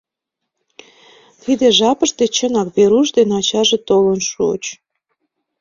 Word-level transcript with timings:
Тиде 1.43 1.67
жапыште, 1.77 2.25
чынак, 2.35 2.67
Веруш 2.75 3.07
ден 3.15 3.29
ачаже 3.39 3.77
толын 3.87 4.19
шуыч. 4.29 4.63